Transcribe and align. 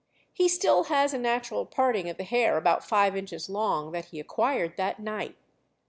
He 0.33 0.49
still 0.49 0.85
has 0.85 1.13
a 1.13 1.19
natural 1.19 1.63
parting 1.63 2.09
of 2.09 2.17
the 2.17 2.23
hair 2.23 2.57
about 2.57 2.83
five 2.83 3.15
inches 3.15 3.49
long, 3.51 3.91
that 3.91 4.05
he 4.05 4.19
acquired 4.19 4.75
that 4.77 4.99
night. 4.99 5.35